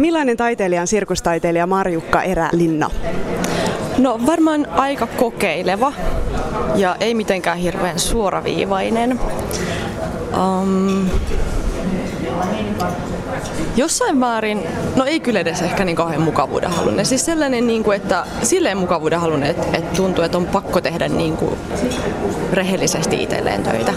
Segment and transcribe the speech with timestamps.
[0.00, 2.90] Millainen taiteilija on sirkustaiteilija Marjukka Erälinna?
[3.98, 5.92] No varmaan aika kokeileva
[6.74, 9.20] ja ei mitenkään hirveän suoraviivainen.
[10.62, 11.08] Um,
[13.76, 14.62] Jossain määrin,
[14.96, 17.06] no ei kyllä edes ehkä niin kauhean mukavuuden halunen.
[17.06, 21.08] Siis sellainen, niin kuin, että silleen mukavuuden halunen, että, että tuntuu, että on pakko tehdä
[21.08, 21.58] niin kuin
[22.52, 23.92] rehellisesti itselleen töitä.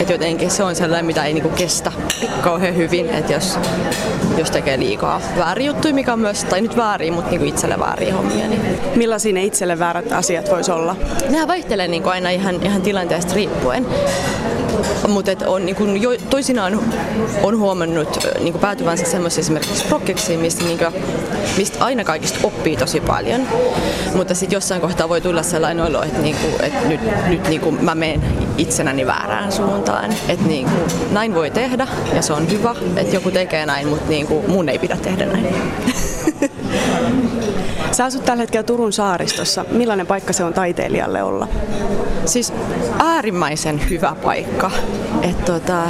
[0.00, 1.92] Että jotenkin se on sellainen, mitä ei niin kuin kestä
[2.42, 3.58] kauhean hyvin, että jos,
[4.36, 7.78] jos tekee liikaa väärin juttuja, mikä on myös, tai nyt väärin, mutta niin kuin itselle
[7.78, 8.48] väärin hommia.
[8.48, 8.78] Niin.
[8.94, 10.96] Millaisia ne itselle väärät asiat voisi olla?
[11.28, 13.86] Nämä vaihtelee niin kuin aina ihan, ihan tilanteesta riippuen.
[15.08, 16.80] Mutta on niin kuin jo, toisinaan
[17.42, 20.90] on huomannut niin kuin päätyvänsä semmoisia esimerkiksi prokkeksiin, mistä, niin kuin,
[21.56, 23.40] mistä aina kaikista oppii tosi paljon.
[24.14, 27.60] Mutta sitten jossain kohtaa voi tulla sellainen olo, että, niin kuin, että nyt, nyt niin
[27.60, 28.22] kuin mä menen
[28.58, 30.10] itsenäni väärään suuntaan.
[30.28, 34.08] Että niin kuin, näin voi tehdä ja se on hyvä, että joku tekee näin, mutta
[34.08, 35.54] niin kuin, mun ei pidä tehdä näin.
[37.92, 39.64] Sä asut tällä hetkellä Turun saaristossa.
[39.70, 41.48] Millainen paikka se on taiteilijalle olla?
[42.24, 42.52] Siis
[42.98, 44.70] äärimmäisen hyvä paikka.
[45.22, 45.82] Et tota,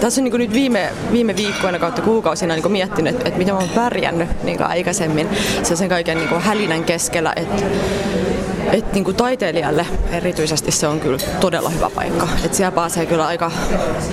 [0.00, 3.60] tässä on niin nyt viime, viime viikkoina kautta kuukausina niin miettinyt, että, että miten mä
[3.60, 5.28] oon pärjännyt niin aikaisemmin
[5.62, 7.32] sen kaiken niin hälinän keskellä.
[7.36, 7.64] Että
[8.72, 12.28] et niin kuin taiteilijalle erityisesti se on kyllä todella hyvä paikka.
[12.44, 13.50] Et siellä pääsee kyllä aika,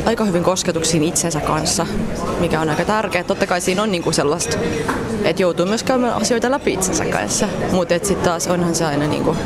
[0.06, 1.86] aika hyvin kosketuksiin itsensä kanssa,
[2.39, 3.23] mikä on aika tärkeää.
[3.23, 4.58] Totta kai siinä on niin kuin sellaista,
[5.23, 7.47] että joutuu myös käymään asioita läpi itsensä kanssa.
[7.72, 9.38] Mutta sitten taas onhan se aina niin kuin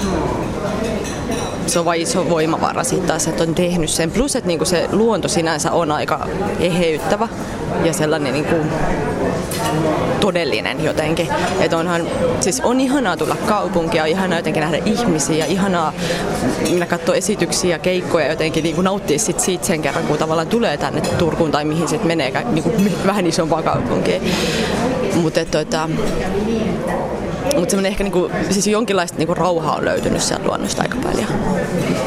[1.67, 4.11] se on vain iso voimavara sitten taas, että on tehnyt sen.
[4.11, 6.27] Plus, että niinku se luonto sinänsä on aika
[6.59, 7.27] eheyttävä
[7.83, 8.55] ja sellainen niinku
[10.23, 11.27] todellinen jotenkin.
[11.59, 12.07] Että onhan,
[12.39, 15.93] siis on ihanaa tulla kaupunkia, ihanaa jotenkin nähdä ihmisiä, ihanaa
[16.69, 20.47] minä katsoa esityksiä ja keikkoja jotenkin niin kuin nauttia sit siitä sen kerran, kun tavallaan
[20.47, 24.21] tulee tänne Turkuun tai mihin sitten menee niin kuin vähän isompaan kaupunkiin.
[25.15, 25.89] Mutta tota,
[27.43, 31.27] mutta semmoinen ehkä niinku, siis jonkinlaista niinku rauhaa on löytynyt sieltä luonnosta aika paljon,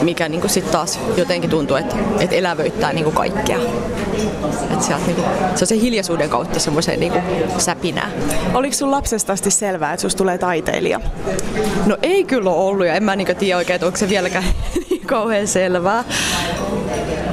[0.03, 3.59] mikä niinku sitten taas jotenkin tuntuu, että et elävöittää niinku kaikkea.
[4.73, 5.23] Et sieltä niinku,
[5.55, 7.19] se on se hiljaisuuden kautta semmoiseen niinku
[7.59, 8.11] säpinää.
[8.55, 11.01] Oliko sun lapsesta asti selvää, että susta tulee taiteilija?
[11.87, 14.45] No ei kyllä ole ollut ja en mä niinku tiedä oikein, että onko se vieläkään
[14.91, 16.05] niin kauhean selvää.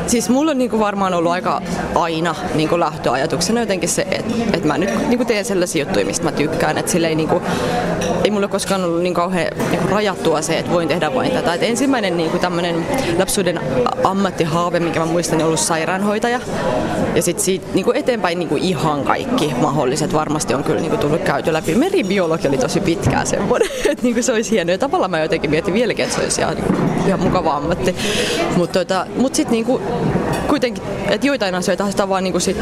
[0.07, 1.61] Siis mulla on niinku varmaan ollut aika
[1.95, 6.31] aina niinku lähtöajatuksena jotenkin se, että et mä nyt niinku teen sellaisia juttuja, mistä mä
[6.31, 6.77] tykkään.
[6.77, 7.41] Että sille ei, niinku,
[8.23, 11.53] ei mulla koskaan ollut niin kauhean niinku rajattua se, että voin tehdä vain tätä.
[11.53, 12.85] Et ensimmäinen niinku tämmöinen
[13.19, 13.59] lapsuuden
[14.03, 16.39] ammattihaave, mikä mä muistan, on ollut sairaanhoitaja.
[17.15, 21.53] Ja sitten siitä niinku eteenpäin niinku ihan kaikki mahdolliset varmasti on kyllä niinku tullut käyty
[21.53, 21.75] läpi.
[21.75, 24.71] Meribiologi oli tosi pitkään semmoinen, että niinku se olisi hienoa.
[24.71, 26.73] Ja tavallaan mä jotenkin mietin vieläkin, että se olisi ihan, niinku,
[27.07, 27.95] ihan mukava ammatti.
[28.57, 29.81] Mutta tota, mut sitten niinku,
[30.47, 32.57] kuitenkin, että joitain asioita sitä vaan niin sit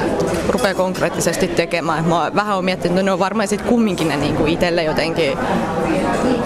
[0.50, 2.06] rupeaa konkreettisesti tekemään.
[2.06, 5.38] Mä vähän olen miettinyt, että ne on varmaan sitten kumminkin ne niin itselle jotenkin,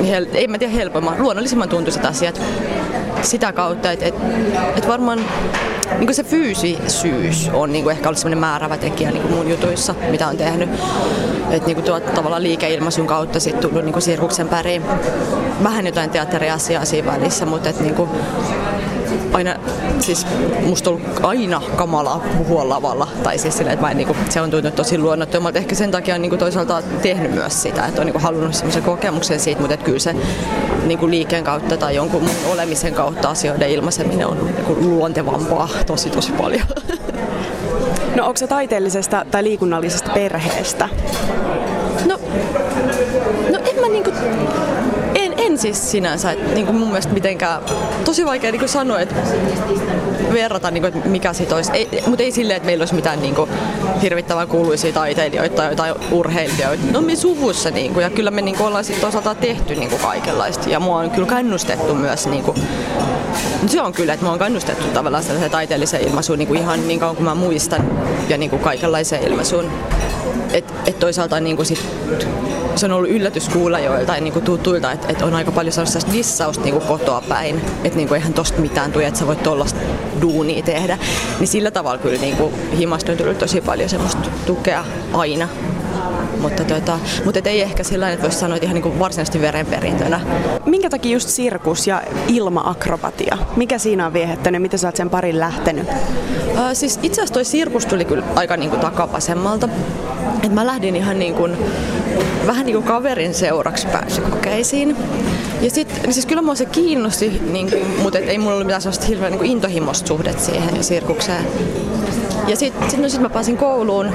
[0.08, 2.42] hel, ei mä tiedä helpomman, luonnollisimman tuntuiset asiat
[3.22, 4.16] sitä kautta, että et,
[4.76, 5.20] et varmaan
[6.00, 10.38] niin se fyysisyys on niin ehkä ollut sellainen määrävä tekijä niin mun jutuissa, mitä on
[10.38, 10.69] tehnyt.
[11.51, 14.81] Että niin tuot, tavallaan liikeilmaisun kautta sit tullut niin sirkuksen päriin.
[15.63, 18.09] Vähän jotain teatteriasiaa siinä välissä, mutta et niin kuin,
[19.34, 19.56] aina,
[20.00, 20.28] siis
[20.66, 23.08] musta on ollut aina kamalaa puhua lavalla.
[23.24, 25.58] Tai siis silleen, että mä en, niin kuin, se on tuntunut tosi luonnottomalta.
[25.58, 28.54] Ehkä sen takia on niin kuin toisaalta tehnyt myös sitä, että on niin kuin halunnut
[28.54, 30.16] semmoisen kokemuksen siitä, mutta että kyllä se
[30.86, 36.09] niin kuin liikkeen kautta tai jonkun olemisen kautta asioiden ilmaiseminen on niin kuin luontevampaa tosi
[36.09, 36.68] tosi paljon.
[38.16, 40.90] No onko se taiteellisesta tai liikunnallisesta perheestä?
[42.06, 42.20] No,
[43.52, 44.12] no en mä niinku
[45.56, 47.62] en siis sinänsä, että niin kuin mun mielestä mitenkään,
[48.06, 49.16] tosi vaikea niin kuin sanoa, että
[50.34, 53.22] verrata, niin kuin, että mikä sit olisi, ei, mutta ei silleen, että meillä olisi mitään
[53.22, 53.50] niin kuin,
[54.02, 56.84] hirvittävän kuuluisia taiteilijoita tai jotain urheilijoita.
[56.92, 59.90] No me suvussa, niin kuin, ja kyllä me niin kuin, ollaan sitten osalta tehty niin
[59.90, 62.58] kuin, kaikenlaista, ja mua on kyllä kannustettu myös niin kuin,
[63.68, 67.00] se on kyllä, että mua on kannustettu tavallaan sellaiseen taiteelliseen ilmaisuun niin kuin ihan niin
[67.00, 67.90] kauan kuin mä muistan
[68.30, 69.72] ja niin kuin kaikenlaiseen ilmaisuun.
[70.85, 71.85] Et, et toisaalta niin kuin sit,
[72.75, 76.13] se on ollut yllätys kuulla joiltain niin kuin tutuilta, että et on aika paljon sellaista
[76.13, 79.44] dissausta niin kuin kotoa päin, että niin kuin eihän tosta mitään tule, että sä voit
[79.44, 79.80] tollasta
[80.21, 80.98] duunia tehdä.
[81.39, 85.48] Niin sillä tavalla kyllä niin kuin himasta on tullut tosi paljon semmoista tukea aina
[86.42, 90.21] mutta, tota, mutta et ei ehkä sillä että voisi sanoa, että ihan niin varsinaisesti verenperintönä.
[90.65, 93.38] Minkä takia just sirkus ja ilmaakrobatia?
[93.56, 94.62] Mikä siinä on viehettänyt?
[94.62, 95.89] Miten sä oot sen parin lähtenyt?
[95.89, 99.69] Äh, siis itse asiassa toi sirkus tuli kyllä aika niin kuin takapasemmalta.
[100.44, 101.57] Et mä lähdin ihan niin kuin,
[102.48, 104.98] vähän niin kuin kaverin seuraksi pääsykokeisiin.
[105.62, 108.68] Ja sitten, niin siis kyllä mua se kiinnosti, niin kuin, mutta et ei mulla ollut
[108.68, 111.45] mitään sellaista hirveän niin intohimosta suhdet siihen sirkukseen.
[112.47, 114.12] Ja sitten sit, no sit mä pääsin kouluun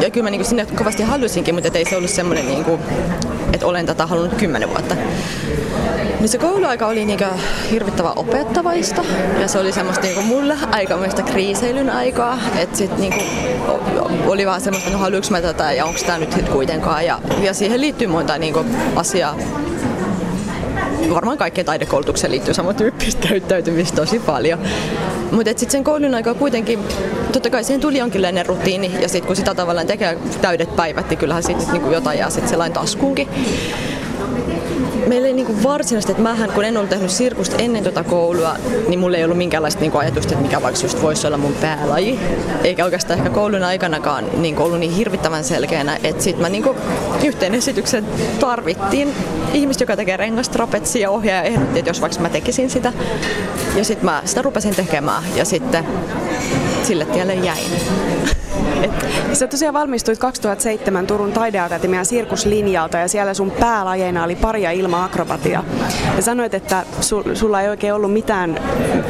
[0.00, 2.78] ja kyllä mä niinku sinne kovasti halusinkin, mutta ei se ollut semmoinen, niinku,
[3.52, 4.94] että olen tätä halunnut kymmenen vuotta.
[6.20, 7.24] Niin se kouluaika oli niinku
[7.70, 9.04] hirvittävän opettavaista
[9.40, 12.38] ja se oli semmoista niinku mulle aikamoista kriiseilyn aikaa.
[12.56, 13.20] Että sit niinku
[14.26, 17.06] oli vaan semmoista, no haluanko mä tätä ja onko tämä nyt kuitenkaan.
[17.06, 18.64] Ja, ja siihen liittyy monta niinku
[18.96, 19.36] asiaa
[21.14, 24.58] varmaan kaikkeen taidekoulutukseen liittyy samantyyppistä käyttäytymistä tosi paljon.
[25.30, 26.78] Mutta sitten sen koulun aikaa kuitenkin,
[27.32, 31.18] totta kai siihen tuli jonkinlainen rutiini ja sitten kun sitä tavallaan tekee täydet päivät, niin
[31.18, 33.28] kyllähän sitten niinku jotain jää sitten sellainen taskuunkin
[35.08, 38.56] meillä ei niinku varsinaisesti, että mähän kun en ollut tehnyt sirkusta ennen tuota koulua,
[38.88, 42.20] niin mulla ei ollut minkäänlaista niinku ajatusta, että mikä vaikka just voisi olla mun päälaji.
[42.64, 46.76] Eikä oikeastaan ehkä koulun aikanakaan niinku ollut niin hirvittävän selkeänä, että sitten mä niinku
[47.24, 48.06] yhteen esityksen
[48.40, 49.14] tarvittiin
[49.54, 52.92] ihmistä, joka tekee rengastrapetsia ja ohjaaja ehdotti, että jos vaikka mä tekisin sitä.
[53.76, 55.84] Ja sitten mä sitä rupesin tekemään ja sitten
[56.82, 57.70] sille tielle jäin.
[59.32, 65.64] Sä tosiaan valmistuit 2007 Turun taideakatemian sirkuslinjalta ja siellä sun päälajeina oli pari ja ilma-akrobatia.
[66.16, 68.60] Ja sanoit, että sul, sulla ei oikein ollut mitään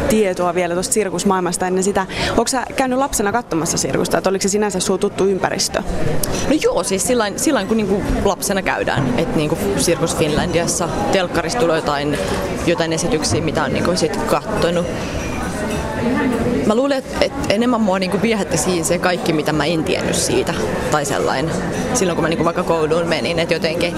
[0.08, 2.06] tietoa vielä tuosta sirkusmaailmasta ennen sitä.
[2.30, 5.82] Onko sä käynyt lapsena katsomassa sirkusta, että oliko se sinänsä sun tuttu ympäristö?
[6.48, 11.76] No joo, siis silloin, silloin kun niinku lapsena käydään, että niinku Sirkus Finlandiassa telkkarista tulee
[11.76, 12.18] jotain,
[12.66, 14.86] jotain esityksiä, mitä on niinku sit kattonut
[16.68, 20.54] Mä luulen, että, enemmän mua niinku viehätti siinä se kaikki, mitä mä en tiennyt siitä.
[20.90, 21.54] Tai sellainen.
[21.94, 23.94] Silloin kun mä niinku vaikka kouluun menin, että jotenkin...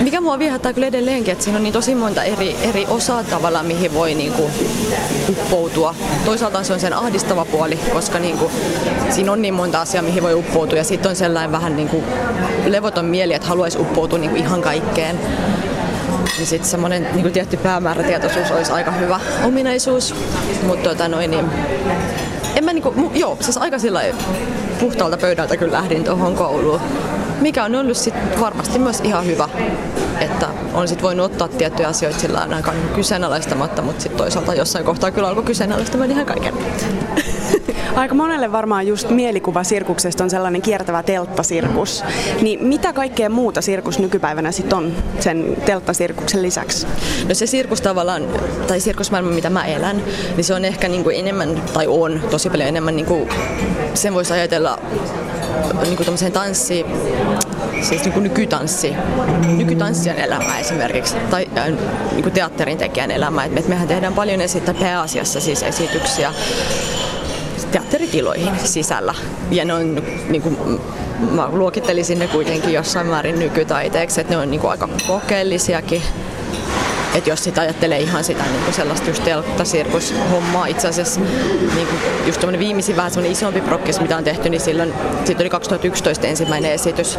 [0.00, 3.66] Mikä mua viehättää kyllä edelleenkin, että siinä on niin tosi monta eri, eri osaa tavallaan,
[3.66, 4.50] mihin voi niinku
[5.28, 5.94] uppoutua.
[6.24, 8.50] Toisaalta se on sen ahdistava puoli, koska niinku,
[9.10, 10.78] siinä on niin monta asiaa, mihin voi uppoutua.
[10.78, 12.04] Ja sitten on sellainen vähän niinku
[12.66, 15.18] levoton mieli, että haluaisi uppoutua niinku ihan kaikkeen
[16.36, 20.14] niin sitten semmoinen niin tietty päämäärätietoisuus olisi aika hyvä ominaisuus.
[20.66, 21.44] Mutta tota noin, niin
[22.56, 24.02] en mä niinku, joo, siis aika sillä
[24.80, 26.80] puhtaalta pöydältä kyllä lähdin tuohon kouluun.
[27.40, 29.48] Mikä on ollut sit varmasti myös ihan hyvä,
[30.20, 35.10] että on sit voinut ottaa tiettyjä asioita sillä aika kyseenalaistamatta, mutta sitten toisaalta jossain kohtaa
[35.10, 36.54] kyllä alkoi kyseenalaistamaan ihan kaiken.
[37.94, 42.04] Aika monelle varmaan just mielikuva sirkuksesta on sellainen kiertävä telttasirkus.
[42.40, 46.86] Niin mitä kaikkea muuta sirkus nykypäivänä sitten on sen telttasirkuksen lisäksi?
[47.28, 48.22] No se sirkus tavallaan,
[48.66, 50.02] tai sirkusmaailma mitä mä elän,
[50.36, 53.28] niin se on ehkä niin kuin enemmän, tai on tosi paljon enemmän, niin kuin,
[53.94, 54.78] sen voisi ajatella
[55.82, 56.86] niin kuin tanssi,
[57.80, 58.94] siis niin kuin nykytanssi,
[59.56, 61.66] nykytanssijan elämää esimerkiksi, tai äh,
[62.12, 63.48] niin kuin teatterin tekijän elämää.
[63.56, 66.32] Et mehän tehdään paljon esittää pääasiassa siis esityksiä
[67.72, 69.14] teatteritiloihin sisällä.
[69.50, 70.80] Ja ne on, niin kuin,
[71.30, 76.02] mä luokittelisin ne kuitenkin jossain määrin nykytaiteeksi, että ne on niin kuin aika kokeellisiakin.
[77.14, 81.20] Että jos sitä ajattelee ihan sitä niin kuin sellaista just telttasirkushommaa, itse asiassa
[81.74, 84.94] niin kuin just viimeisin vähän semmoinen isompi prokkis, mitä on tehty, niin silloin,
[85.24, 87.18] siitä oli 2011 ensimmäinen esitys,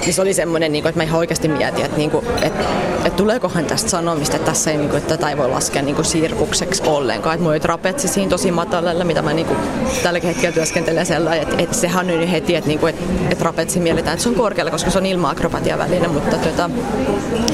[0.00, 2.64] niin se oli semmoinen, niin kuin, että mä ihan oikeasti mietin, että, niin kuin, että,
[3.08, 5.94] että tuleekohan tästä sanomista, että tässä ei, niin kuin, että tätä ei voi laskea niin
[5.94, 7.34] kuin sirkukseksi ollenkaan.
[7.34, 9.58] Että mulla trapetsi siinä tosi matalalla, mitä mä niin kuin,
[10.02, 13.36] tälläkin hetkellä työskentelen sellainen, että, että sehän on nyt heti, että, niin kuin, että, että
[13.36, 16.70] trapetsi mielletään, että se on korkealla, koska se on ilma-akrobatia väline, mutta tota,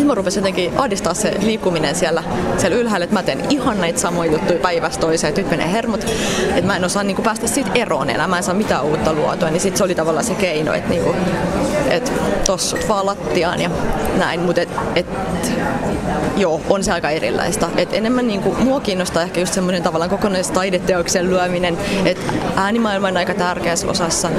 [0.04, 2.22] mä rupesin jotenkin ahdistaa se liikkuminen siellä,
[2.58, 6.04] siellä ylhäällä, että mä teen ihan näitä samoja juttuja päivästä toiseen, että nyt menee hermot,
[6.48, 9.12] että mä en osaa niin kuin, päästä siitä eroon enää, mä en saa mitään uutta
[9.12, 11.16] luotua, niin sitten se oli tavallaan se keino, että, niin kuin,
[11.90, 12.10] että
[12.46, 13.70] tossut vaan lattiaan ja
[14.18, 15.06] näin, mutta et, et,
[16.36, 17.68] joo, on se aika erilaista.
[17.76, 23.34] Et enemmän niinku, mua kiinnostaa ehkä just semmoinen tavallaan kokonaistaideteoksen lyöminen, että äänimaailma on aika
[23.34, 24.30] tärkeässä osassa.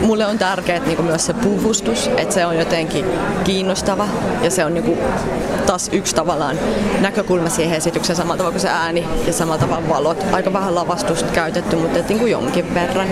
[0.00, 3.04] Mulle on tärkeää niinku myös se puvustus, että se on jotenkin
[3.44, 4.08] kiinnostava
[4.42, 4.98] ja se on niinku
[5.66, 6.58] taas yksi tavallaan
[7.00, 10.24] näkökulma siihen esitykseen samalla tavalla kuin se ääni ja samalla tavalla valot.
[10.32, 13.08] Aika vähän lavastusta käytetty, mutta et, niinku jonkin verran.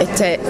[0.00, 0.40] Et se,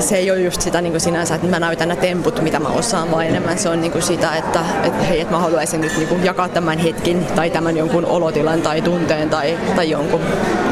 [0.00, 2.68] se ei ole just sitä niin kuin sinänsä, että mä näytän nämä temput, mitä mä
[2.68, 5.96] osaan, vaan enemmän se on niin kuin sitä, että, että hei, että mä haluaisin nyt
[5.96, 10.20] niin kuin jakaa tämän hetkin tai tämän jonkun olotilan tai tunteen tai, tai jonkun,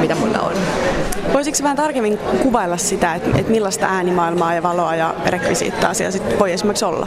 [0.01, 0.53] mitä mulla on.
[1.33, 6.39] Voisitko vähän tarkemmin kuvailla sitä, että, että millaista äänimaailmaa ja valoa ja rekvisiittaa siellä sit
[6.39, 7.07] voi esimerkiksi olla?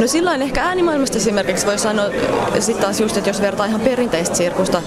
[0.00, 2.04] No silloin ehkä äänimaailmasta esimerkiksi voi sanoa
[2.58, 4.82] sitten taas just, että jos vertaa ihan perinteistä sirkusta,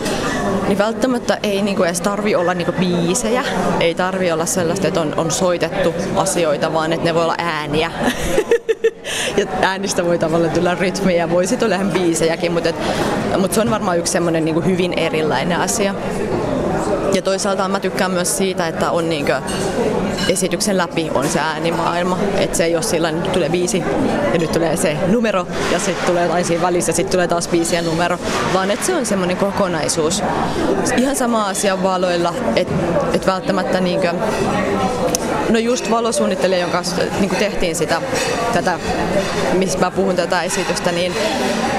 [0.67, 3.43] niin välttämättä ei niinku edes tarvi olla niinku biisejä.
[3.79, 7.91] Ei tarvi olla sellaista, että on, on soitettu asioita, vaan että ne voi olla ääniä.
[9.37, 12.75] ja äänistä voi tavallaan tulla rytmiä, voi sitten olla ihan biisejäkin, mutta, et,
[13.37, 15.95] mutta se on varmaan yksi semmoinen niinku hyvin erilainen asia.
[17.13, 19.41] Ja toisaalta mä tykkään myös siitä, että on niinkö
[20.29, 22.17] esityksen läpi on se äänimaailma.
[22.37, 23.83] Että se ei ole sillä nyt tulee viisi
[24.33, 27.51] ja nyt tulee se numero ja sitten tulee jotain siinä välissä ja sitten tulee taas
[27.51, 28.17] viisi ja numero.
[28.53, 30.23] Vaan että se on semmoinen kokonaisuus.
[30.97, 32.73] Ihan sama asia valoilla, että
[33.13, 34.13] et välttämättä niinkö
[35.49, 38.01] No just valosuunnittelija, jonka kanssa niin tehtiin sitä,
[38.53, 38.79] tätä,
[39.53, 41.13] missä mä puhun tätä esitystä, niin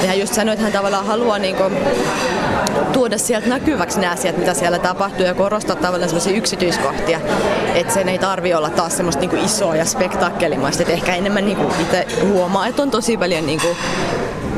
[0.06, 1.76] hän just sanoi, että hän tavallaan haluaa niin kuin,
[2.92, 7.20] tuoda sieltä näkyväksi nämä asiat, mitä siellä tapahtuu ja korostaa tavallaan sellaisia yksityiskohtia,
[7.74, 11.44] että sen ei tarvi olla taas semmoista niin kuin isoa ja spektaakkelimaista, että ehkä enemmän
[11.44, 13.76] niin kuin itse huomaa, että on tosi paljon niin kuin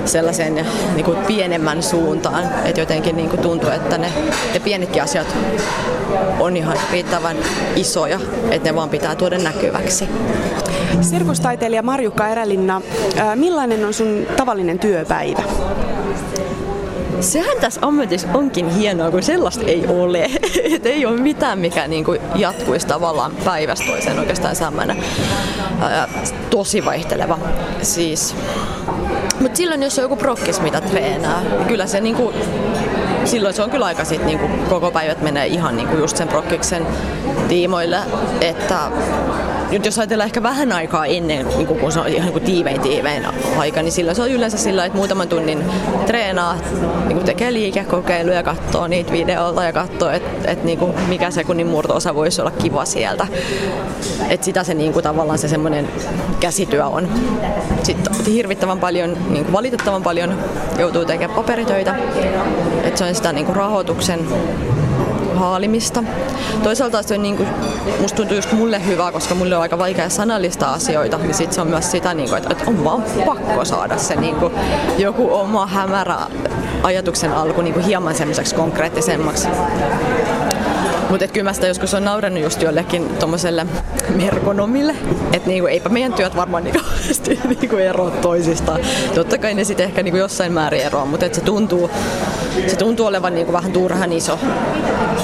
[0.04, 2.44] sellaisen niin kuin pienemmän suuntaan.
[2.64, 4.12] Että jotenkin niin kuin tuntuu, että ne,
[4.54, 5.36] ne pienetkin asiat
[6.40, 7.36] on ihan riittävän
[7.76, 10.08] isoja, että ne vaan pitää tuoda näkyväksi.
[11.00, 12.82] Sirkustaiteilija Marjukka Erälinna,
[13.34, 15.42] millainen on sun tavallinen työpäivä?
[17.20, 20.30] Sehän tässä ammatissa onkin hienoa, kun sellaista ei ole.
[20.74, 24.96] Et ei ole mitään, mikä niinku jatkuisi tavallaan päivästä toiseen oikeastaan samana.
[26.50, 27.38] tosi vaihteleva.
[27.82, 28.36] Siis
[29.42, 32.32] mutta silloin, jos on joku prokkis, mitä treenaa, niin kyllä se niinku,
[33.24, 36.86] silloin se on kyllä aika sit niinku, koko päivät menee ihan niinku just sen prokkiksen
[37.48, 37.98] tiimoille,
[38.40, 38.78] että
[39.72, 43.26] nyt jos ajatellaan ehkä vähän aikaa ennen, niin kun se on ihan niin tiivein tiivein
[43.58, 45.64] aika, niin silloin se on yleensä sillä että muutaman tunnin
[46.06, 46.56] treenaa,
[47.06, 51.66] niin kuin tekee liikekokeiluja, katsoo niitä videolta ja katsoo, että et, niin kuin mikä sekunnin
[51.66, 53.26] murto-osa voisi olla kiva sieltä.
[54.28, 55.88] Että sitä se niin kuin, tavallaan se semmoinen
[56.40, 57.08] käsityö on.
[57.82, 60.38] Sitten hirvittävän paljon, niin kuin valitettavan paljon
[60.78, 61.94] joutuu tekemään paperitöitä.
[62.84, 64.28] Että se on sitä niin kuin rahoituksen
[65.34, 66.04] haalimista.
[66.62, 67.48] Toisaalta se on niin kuin,
[68.00, 71.60] musta tuntuu just mulle hyvä, koska mulle on aika vaikea sanallista asioita, niin sit se
[71.60, 74.52] on myös sitä, niin kuin, että, että on vaan pakko saada se niin kuin,
[74.98, 76.16] joku oma hämärä
[76.82, 79.48] ajatuksen alku niin kuin hieman semmoiseksi konkreettisemmaksi.
[81.12, 83.66] Mutta kyllä mä sitä joskus on naurannut just jollekin tommoselle
[84.14, 84.96] merkonomille,
[85.32, 86.80] että niinku, eipä meidän työt varmaan niinku,
[87.60, 88.80] niinku eroa toisistaan.
[89.14, 91.90] Totta kai ne sitten ehkä niinku jossain määrin eroa, mutta se tuntuu,
[92.66, 94.38] se tuntuu olevan niinku vähän turhan iso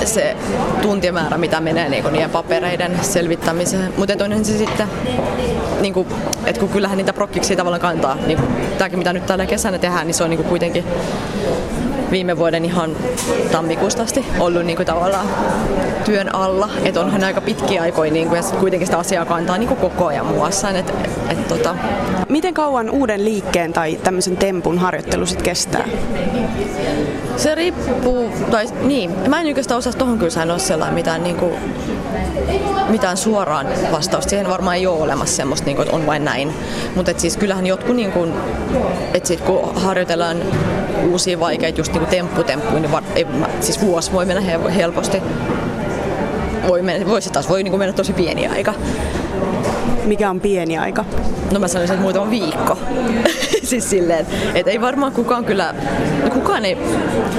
[0.05, 0.37] se
[0.83, 3.95] tuntimäärä, mitä menee niinku niiden papereiden selvittämiseen.
[3.97, 4.89] Mutta onhan se sitten,
[5.81, 6.07] niinku,
[6.47, 8.45] että kun kyllähän niitä prokkiksi tavallaan kantaa, niinku,
[8.79, 10.85] tämäkin mitä nyt tällä kesänä tehdään, niin se on niinku kuitenkin
[12.11, 12.97] viime vuoden ihan
[13.53, 15.27] tammikuusta asti ollut niin kuin tavallaan
[16.05, 16.69] työn alla.
[16.85, 20.07] Että onhan aika pitkiä aikoja niin kuin, ja kuitenkin sitä asiaa kantaa niin kuin koko
[20.07, 20.71] ajan muassa.
[20.71, 20.95] Et,
[21.29, 21.75] et, tota...
[22.29, 25.85] Miten kauan uuden liikkeen tai tämmöisen tempun harjoittelu sit kestää?
[27.37, 31.53] Se riippuu, tai niin, mä en oikeastaan osaa tuohon kyllä sanoa sellainen mitään, niin kuin,
[32.89, 34.31] mitään suoraan vastausta.
[34.31, 36.55] Siihen varmaan ei ole olemassa semmoista, niin kuin, että on vain näin.
[36.95, 38.33] Mutta siis kyllähän jotkut, niin kuin,
[39.15, 40.37] että sit kun harjoitellaan
[41.11, 43.27] uusia vaikeita just niin kuin tempputemppuja, niin var, ei,
[43.61, 45.23] siis vuosi voi mennä helposti.
[46.69, 48.75] Voi, mennä, voi se taas voi niin kuin mennä tosi pieni aika.
[50.05, 51.05] Mikä on pieni aika?
[51.53, 52.79] No mä sanoisin, että muutama viikko.
[53.69, 55.75] siis silleen, että ei varmaan kukaan kyllä,
[56.25, 56.79] no kukaan ei,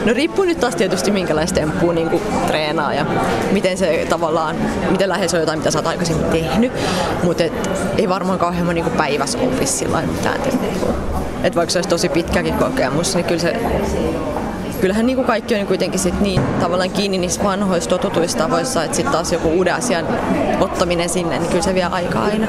[0.06, 3.06] no riippuu nyt taas tietysti minkälaista temppua niin kuin treenaa ja
[3.52, 4.56] miten se tavallaan,
[4.92, 6.72] miten lähes on jotain, mitä sä oot aikaisemmin tehnyt,
[7.24, 7.44] mutta
[7.98, 10.94] ei varmaan kauhean niin kuin päivässä opisi sillä mitään temppua.
[11.44, 13.56] Että vaikka se olisi tosi pitkäkin kokemus, niin kyllä se
[14.82, 18.96] kyllähän niin kuin kaikki on kuitenkin sit niin tavallaan kiinni niissä vanhoissa totutuissa tavoissa, että
[18.96, 20.08] sitten taas joku uuden asian
[20.60, 22.48] ottaminen sinne, niin kyllä se vie aikaa aina.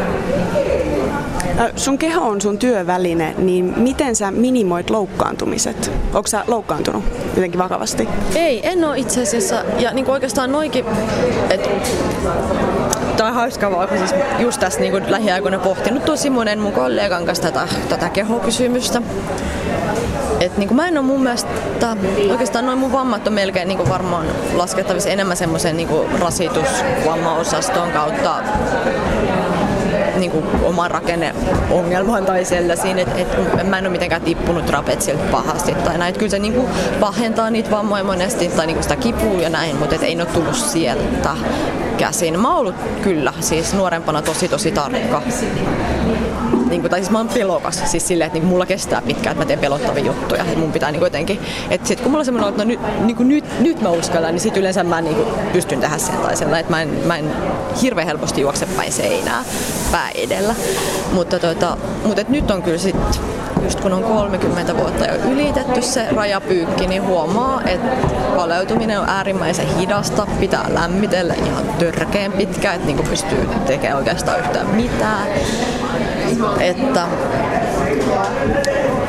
[1.76, 5.90] Sun keho on sun työväline, niin miten sä minimoit loukkaantumiset?
[6.14, 8.08] Onko sä loukkaantunut jotenkin vakavasti?
[8.34, 9.64] Ei, en ole itse asiassa.
[9.78, 10.84] Ja niin kuin oikeastaan noikin,
[11.50, 11.68] että
[13.16, 17.42] Tämä on hauskaa vaan, siis just tässä niin lähiaikoina pohtinut tosi monen mun kollegan kanssa
[17.42, 19.02] tätä, tätä kehokysymystä.
[20.40, 21.50] Et niin kuin mä en ole mun mielestä,
[22.30, 25.88] oikeastaan noin mun vammat on melkein niin kuin varmaan laskettavissa enemmän semmoisen niin
[26.20, 28.42] rasitusvammaosaston kautta
[30.16, 35.74] niin kuin oman rakenneongelmaan tai sellaisiin, että et mä en ole mitenkään tippunut trapetsilta pahasti
[35.74, 36.14] tai näin.
[36.14, 36.68] Kyllä se niin kuin
[37.00, 40.26] pahentaa niitä vammoja monesti tai niin kuin sitä kipua ja näin, mutta et ei ole
[40.26, 41.36] tullut sieltä
[41.96, 42.40] käsin.
[42.40, 45.22] Mä oon ollut kyllä siis nuorempana tosi tosi tarkka
[46.70, 49.44] niin kuin, tai siis mä oon pelokas, siis silleen, että niin mulla kestää pitkään, että
[49.44, 52.24] mä teen pelottavia juttuja, että mun pitää niin kuin jotenkin, että sit kun mulla on
[52.24, 55.16] semmoinen, että no nyt, niin kuin nyt, nyt mä uskallan, niin sit yleensä mä niin
[55.16, 57.32] kuin pystyn tehdä sen tai sellainen, että mä en, mä en
[57.82, 59.44] hirveän helposti juokse päin seinää
[59.92, 60.54] pää edellä,
[61.12, 62.96] mutta, tota, mutta et nyt on kyllä sit
[63.62, 67.88] just kun on 30 vuotta jo ylitetty se rajapyykki, niin huomaa, että
[68.36, 74.66] paleutuminen on äärimmäisen hidasta, pitää lämmitellä ihan törkeen pitkään, että niin pystyy tekemään oikeastaan yhtään
[74.66, 75.28] mitään.
[76.60, 77.06] Että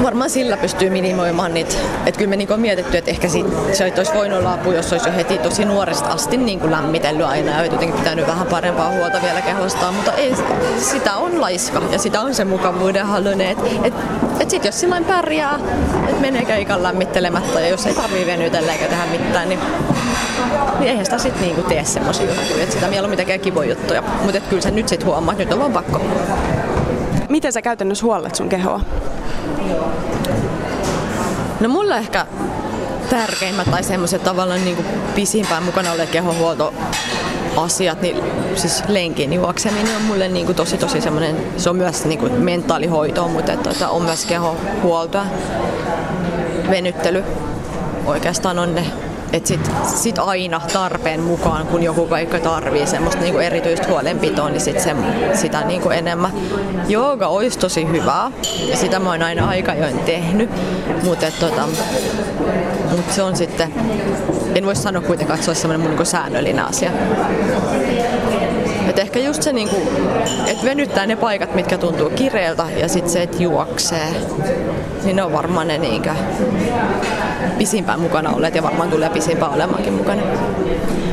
[0.04, 1.76] varmaan sillä pystyy minimoimaan niitä.
[2.06, 4.92] Että kyllä me niin on mietitty, että ehkä sit, se olisi voinut olla apu, jos
[4.92, 8.92] olisi jo heti tosi nuoresta asti niin kuin lämmitellyt aina ja jotenkin pitänyt vähän parempaa
[8.92, 10.36] huolta vielä kehostaan, mutta ei,
[10.78, 13.50] sitä on laiska ja sitä on se mukavuuden halunen.
[13.50, 13.94] Että et,
[14.40, 15.60] et sitten jos sillä pärjää,
[16.10, 19.60] että menee keikan lämmittelemättä ja jos ei tarvii venytellä eikä tehdä mitään, niin,
[20.80, 22.64] niin eihän sitä sitten niinku tee semmoisia juttuja.
[22.64, 24.04] Että sitä mieluummin tekee kivoja juttuja.
[24.24, 26.02] Mutta kyllä sä nyt sitten huomaat, että nyt on vaan pakko.
[27.32, 28.82] Miten sä käytännössä huollat sun kehoa?
[31.60, 32.26] No mulla ehkä
[33.10, 34.78] tärkeimmät tai semmoiset tavallaan niin
[35.16, 36.74] pisimpään mukana ole kehohuolto
[37.58, 38.18] asiat, niin
[38.56, 42.34] siis lenkin juokseminen on mulle niin kuin tosi tosi semmoinen, se on myös niin kuin
[42.34, 45.26] mentaalihoitoa, mutta että, että on myös kehohuoltoa,
[46.70, 47.24] venyttely
[48.06, 48.86] oikeastaan on ne
[49.34, 54.62] että sit, sit aina tarpeen mukaan, kun joku vaikka tarvii semmoista niinku erityistä huolenpitoa, niin
[54.62, 54.96] sit se,
[55.34, 56.32] sitä niinku enemmän.
[56.88, 58.32] Jooga olisi tosi hyvää
[58.70, 60.50] ja sitä mä oon aina aika join tehnyt,
[61.04, 61.68] mutta tota,
[62.92, 63.74] mut se on sitten,
[64.56, 66.92] en voi sanoa kuitenkaan, että se olisi semmoinen mun niinku säännöllinen asia.
[68.90, 69.76] Et ehkä just se, niinku,
[70.48, 74.08] että venyttää ne paikat, mitkä tuntuu kireeltä ja sitten se, että juoksee,
[75.04, 76.12] niin ne on varmaan ne niinkö
[77.58, 80.22] pisimpään mukana olleet ja varmaan tulee pisimpään olemaankin mukana.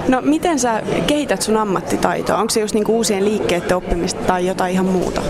[0.08, 2.37] No miten sä kehität sun ammattitaitoa?
[2.37, 5.20] Onko se just niinku uusien liikkeiden oppimista tai jotain ihan muuta?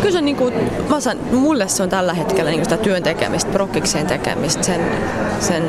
[0.00, 0.52] Kyllä se niinku,
[0.88, 4.80] mä sanon, mulle se on tällä hetkellä niinku sitä työn tekemistä, prokkikseen tekemistä, sen,
[5.40, 5.62] sen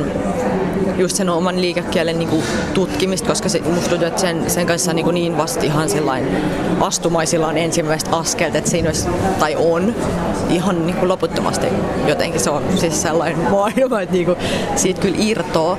[0.98, 4.94] just sen oman liikekielen niin kuin, tutkimista, koska se, musta tuntuu, että sen, sen kanssa
[4.94, 5.90] niin, kuin niin vasti ihan
[6.82, 9.08] astumaisillaan ensimmäiset askelet, että siinä olisi,
[9.40, 9.96] tai on
[10.50, 11.68] ihan niin kuin loputtomasti
[12.08, 14.38] jotenkin se on siis sellainen maailma, että niin kuin,
[14.76, 15.78] siitä kyllä irtoaa.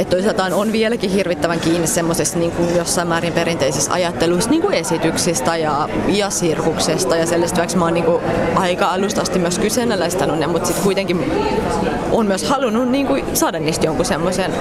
[0.00, 4.74] Että toisaalta on vieläkin hirvittävän kiinni semmoisessa niin kuin jossain määrin perinteisissä ajatteluissa niin kuin
[4.74, 8.22] esityksistä ja, ja sirkuksesta ja sellaista, vaikka mä oon niin kuin
[8.54, 11.32] aika alusta asti myös kyseenalaistanut ne, mutta sitten kuitenkin
[12.12, 14.52] on myös halunnut niin kuin saada niistä jonkun semmoisen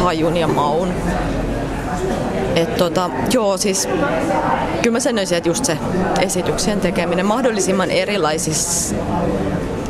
[0.00, 0.88] hajun ja maun.
[2.56, 3.88] Et tota, joo, siis
[4.82, 5.78] kyllä mä sanoisin, että just se
[6.20, 8.94] esityksen tekeminen mahdollisimman erilaisissa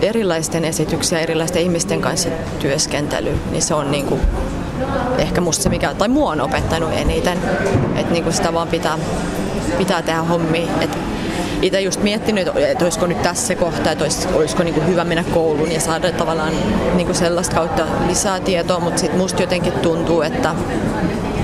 [0.03, 2.29] erilaisten esityksiä, erilaisten ihmisten kanssa
[2.59, 4.19] työskentely, niin se on niinku
[5.19, 7.39] ehkä musta se, mikä, tai mua on opettanut eniten,
[7.97, 8.99] että niinku sitä vaan pitää,
[9.79, 10.69] pitää tehdä hommia.
[10.81, 10.99] Et
[11.63, 15.25] itse just miettinyt, että olisiko nyt tässä kohtaa, että olisiko, olisiko niin kuin hyvä mennä
[15.35, 16.53] kouluun ja saada tavallaan
[16.95, 20.55] niin kuin sellaista kautta lisää tietoa, mutta sitten musta jotenkin tuntuu, että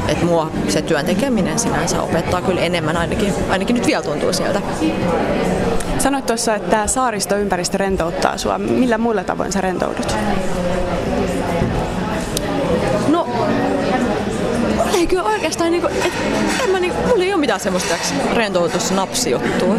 [0.08, 4.62] että mua se työn tekeminen sinänsä opettaa kyllä enemmän, ainakin, ainakin nyt vielä tuntuu sieltä.
[5.98, 8.58] Sanoit tuossa, että saaristoympäristö rentouttaa sua.
[8.58, 10.14] Millä muilla tavoin sä rentoudut?
[13.08, 13.26] No,
[14.94, 16.12] ei kyllä oikeastaan, niin kuin, et,
[16.64, 17.94] en mä, niin, mulla ei ole mitään semmoista
[18.34, 19.74] rentoutusnapsijuttua.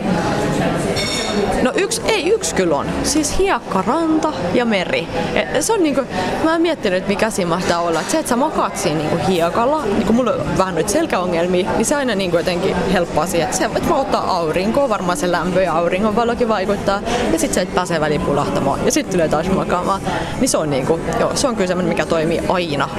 [1.61, 2.85] No yksi, ei yksi kyllä on.
[3.03, 5.07] Siis hiekkaranta ja meri.
[5.35, 6.01] Et se on niinku,
[6.43, 8.01] mä oon miettinyt, mikä siinä mahtaa olla.
[8.01, 11.85] Et se, että sä makaat siinä niinku hiekalla, niinku mulla on vähän nyt selkäongelmia, niin
[11.85, 13.45] se aina niinku jotenkin helppo asia.
[13.45, 17.01] Että että voi ottaa aurinkoa, varmaan se lämpö ja auringon valokin vaikuttaa.
[17.31, 18.85] Ja sitten se, että pääsee väliin pulahtamaan.
[18.85, 20.01] Ja sitten tulee taas makaamaan.
[20.39, 22.89] Niin se on niinku, joo, se on kyllä semmoinen, mikä toimii aina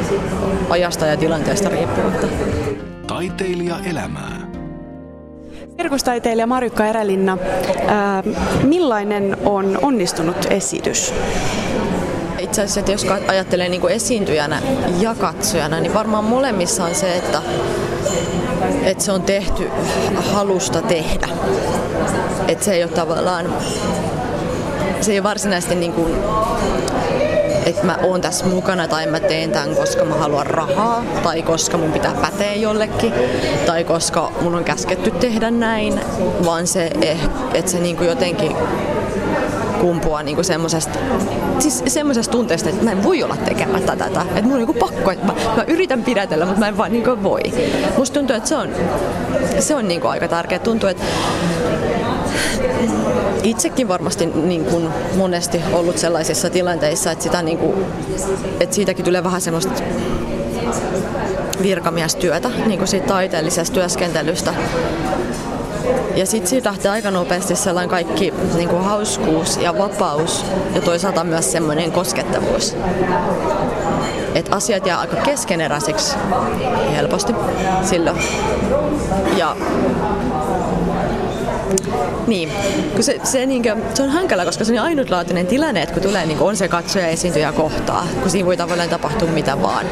[0.71, 2.27] ajasta ja tilanteesta riippumatta.
[3.07, 4.39] Taiteilija elämää.
[5.77, 7.39] Sirkustaiteilija Marjukka Erälinna,
[7.87, 8.23] ää,
[8.63, 11.15] millainen on onnistunut esitys?
[12.39, 14.63] Itse asiassa, että jos ajattelee niin kuin esiintyjänä
[15.01, 17.43] ja katsojana, niin varmaan molemmissa on se, että,
[18.85, 19.71] että se on tehty
[20.33, 21.29] halusta tehdä.
[22.49, 23.47] Että se ei ole tavallaan,
[25.01, 26.15] se ei ole varsinaisesti niin kuin
[27.69, 31.79] että mä oon tässä mukana tai mä teen tämän, koska mä haluan rahaa tai koska
[31.79, 33.13] mun pitää päteä jollekin
[33.67, 36.01] tai koska mun on käsketty tehdä näin,
[36.45, 37.19] vaan se, eh,
[37.55, 38.57] että se niinku jotenkin
[39.81, 40.99] kumpuaa niinku semmosesta,
[41.59, 44.21] siis tunteesta, että mä en voi olla tekemättä tätä.
[44.21, 47.23] Että mun on niinku pakko, että mä, mä, yritän pidätellä, mutta mä en vaan niinku
[47.23, 47.41] voi.
[47.97, 48.69] Musta tuntuu, että se on,
[49.59, 50.59] se on niinku aika tärkeä.
[50.59, 51.05] Tuntuu, että
[53.43, 57.87] itsekin varmasti niin kuin monesti ollut sellaisissa tilanteissa, että, sitä niin kuin,
[58.61, 59.73] että siitäkin tulee vähän semmoista
[61.63, 64.55] virkamiestyötä, niin kuin siitä taiteellisesta työskentelystä.
[66.17, 71.25] Ja sitten siitä lähtee aika nopeasti sellainen kaikki niin kuin hauskuus ja vapaus ja toisaalta
[71.25, 72.77] myös semmoinen koskettavuus.
[74.35, 76.17] Että asiat jää aika keskeneräisiksi
[76.97, 77.35] helposti
[77.83, 78.17] silloin.
[79.37, 79.57] Ja
[82.29, 82.49] Niin,
[82.95, 86.03] kun se, se, niin kuin, se on hankala, koska se on ainutlaatuinen tilanne, että kun
[86.03, 89.87] tulee niin on se katsoja esiintyjä kohtaa, kun siinä voi tavallaan tapahtua mitä vaan.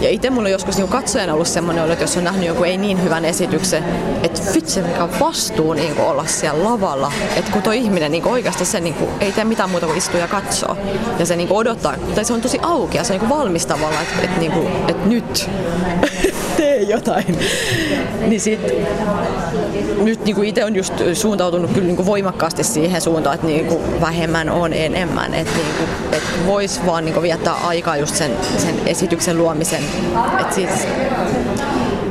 [0.00, 2.64] Ja itse mulla on joskus niin katsojana ollut semmoinen olo, että jos on nähnyt joku
[2.64, 3.84] ei niin hyvän esityksen,
[4.22, 8.80] että vitsi mikä vastuu niin olla siellä lavalla, että kun tuo ihminen niin oikeasti se
[8.80, 10.76] niin kuin, ei tee mitään muuta kuin istua ja katsoa.
[11.18, 13.38] Ja se niin kuin odottaa, tai se on tosi auki ja se on niin kuin
[13.38, 15.50] valmis tavallaan, että, että, niin kuin, että nyt
[16.56, 17.38] tee jotain.
[18.26, 18.60] niin sit,
[20.02, 23.66] nyt niin kuin itse on just suuntautunut kyllä niin kuin voimakkaasti siihen suuntaan, että niin
[23.66, 25.34] kuin vähemmän on enemmän.
[25.34, 29.82] Että niin kuin, että vois vaan niin kuin viettää aikaa just sen, sen esityksen luomisen.
[30.40, 30.70] Että siis,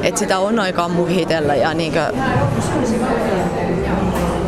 [0.03, 2.03] että sitä on aikaa muhitella ja niin kuin,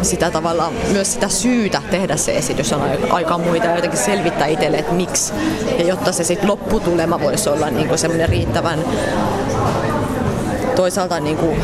[0.02, 4.78] sitä tavalla myös sitä syytä tehdä se esitys on aika muita ja jotenkin selvittää itselle,
[4.78, 5.34] että miksi.
[5.78, 8.80] Ja jotta se sitten lopputulema voisi olla niin semmoinen riittävän
[10.76, 11.58] toisaalta niin kuin,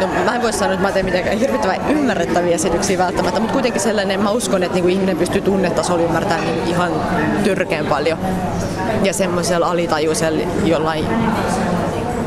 [0.00, 3.80] no mä en voi sanoa, että mä teen mitenkään hirvittävän ymmärrettäviä esityksiä välttämättä, mutta kuitenkin
[3.80, 6.92] sellainen, mä uskon, että niin kuin ihminen pystyy tunnetasolla ymmärtämään niin ihan
[7.44, 8.18] törkeän paljon
[9.02, 11.06] ja semmoisella alitajuisella jollain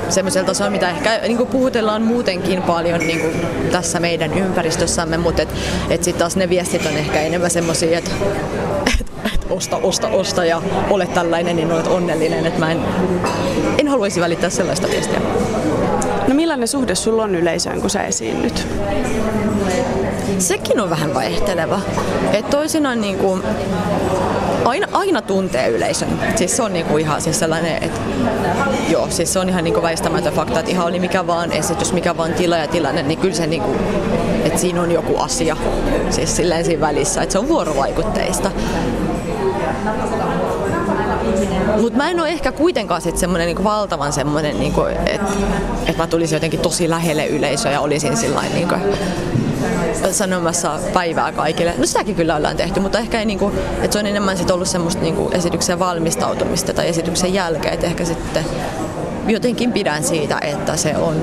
[0.09, 5.41] semmoisella tasolla, mitä ehkä niin kuin puhutellaan muutenkin paljon niin kuin tässä meidän ympäristössämme, mutta
[5.41, 5.49] et,
[5.89, 8.11] et sitten taas ne viestit on ehkä enemmän semmoisia, että
[8.87, 12.45] et, et osta, osta, osta ja ole tällainen, niin olet onnellinen.
[12.45, 12.79] Että mä en,
[13.77, 15.21] en haluaisi välittää sellaista viestiä.
[16.63, 18.67] Millainen suhde sulla on yleisöön, kun sä esiinnyt?
[20.39, 21.79] Sekin on vähän vaihteleva.
[22.33, 23.43] Et toisinaan kuin,
[24.65, 26.07] aina, aina tuntee yleisön.
[26.35, 27.99] Siis se on niinku ihan siis sellainen, että
[28.89, 32.17] joo, siis se on ihan niinku väistämätön fakta, että ihan oli mikä vaan esitys, mikä
[32.17, 33.75] vaan tila ja tilanne, niin kyllä se niinku,
[34.43, 35.57] että siinä on joku asia
[36.09, 38.51] siis silleen siinä välissä, että se on vuorovaikutteista.
[41.81, 45.33] Mutta mä en ole ehkä kuitenkaan sit semmoinen niinku valtavan semmoinen, niinku, että
[45.85, 48.75] et mä tulisin jotenkin tosi lähelle yleisöä ja olisin sillain niinku,
[50.11, 51.73] sanomassa päivää kaikille.
[51.77, 53.51] No sitäkin kyllä ollaan tehty, mutta ehkä ei niinku,
[53.81, 58.05] että se on enemmän sit ollut semmoista niinku esityksen valmistautumista tai esityksen jälkeen, että ehkä
[58.05, 58.45] sitten
[59.27, 61.15] jotenkin pidän siitä, että se on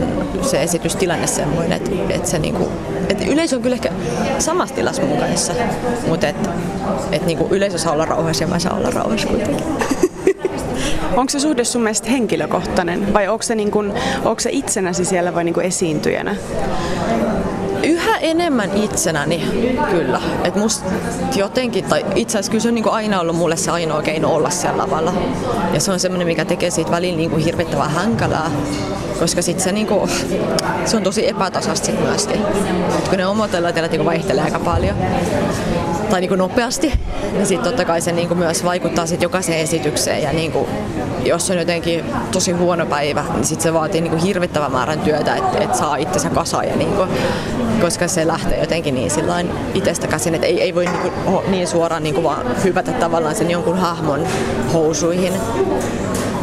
[0.42, 2.68] se esitystilanne semmoinen, että, että se niinku,
[3.08, 3.92] että yleisö on kyllä ehkä
[4.38, 5.52] samassa tilassa mun kanssa,
[6.08, 6.50] mutta että,
[7.12, 9.64] että niinku yleisö saa olla rauhassa ja mä saan olla rauhassa kuitenkin.
[11.16, 15.34] Onko se suhde sun mielestä henkilökohtainen vai onko se, niin kun, onko se itsenäsi siellä
[15.34, 16.36] vai niin esiintyjänä?
[17.82, 19.42] Yhä enemmän itsenäni,
[19.90, 20.20] kyllä.
[20.44, 20.90] Et musta
[21.36, 24.50] jotenkin, tai itse asiassa kyllä se on niin aina ollut mulle se ainoa keino olla
[24.50, 25.14] siellä lavalla.
[25.74, 28.50] Ja se on semmoinen, mikä tekee siitä välillä niin hirvittävän hankalaa
[29.20, 30.08] koska sit se, niinku,
[30.84, 32.40] se on tosi epätasasta myöskin.
[32.98, 33.50] Et kun ne omat
[33.90, 34.96] niinku vaihtelee aika paljon
[36.10, 36.92] tai niinku nopeasti,
[37.32, 40.22] niin sitten totta kai se niinku myös vaikuttaa sit jokaiseen esitykseen.
[40.22, 40.68] Ja niinku,
[41.24, 45.58] jos on jotenkin tosi huono päivä, niin sit se vaatii niinku hirvittävän määrän työtä, että
[45.58, 46.68] et saa itsensä kasaan.
[46.68, 47.02] Ja niinku,
[47.80, 52.02] koska se lähtee jotenkin niin sillain itsestä käsin, että ei, ei voi niinku, niin suoraan
[52.02, 54.26] niinku vaan hypätä tavallaan sen jonkun hahmon
[54.72, 55.32] housuihin.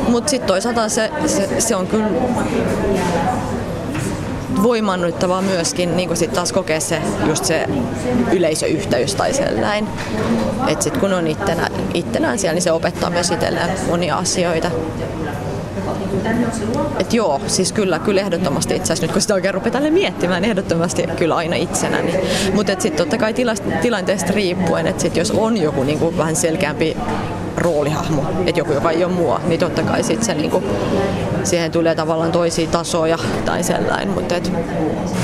[0.08, 2.08] Mutta sitten toisaalta se, se, se on kyllä
[4.64, 7.66] voimannuttavaa myöskin niin sit taas kokea se, just se
[8.32, 9.88] yleisöyhteys tai sellainen.
[10.68, 14.72] Että sitten kun on ittenä, ittenään siellä, niin se opettaa myös itselleen monia asioita.
[17.00, 21.04] Et joo, siis kyllä, kyllä ehdottomasti itse asiassa nyt kun sitä oikein rupeaa miettimään, ehdottomasti
[21.16, 22.14] kyllä aina itsenäni.
[22.54, 23.34] Mutta sitten totta kai
[23.82, 26.98] tilanteesta riippuen, että jos on joku niinku vähän selkeämpi
[27.58, 30.64] roolihahmo, että joku, joka ei ole mua, niin totta kai sit se niinku,
[31.44, 34.10] siihen tulee tavallaan toisia tasoja tai sellainen.
[34.10, 34.52] Mutta et,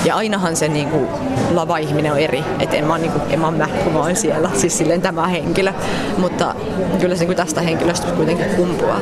[0.05, 1.07] ja ainahan se niinku,
[1.51, 4.77] lava-ihminen on eri, että en mä, niinku, en mä mä, kun mä oon siellä, siis
[4.77, 5.73] silleen tämä henkilö,
[6.17, 6.55] mutta
[6.99, 8.99] kyllä se niinku tästä henkilöstä kuitenkin kumpuaa.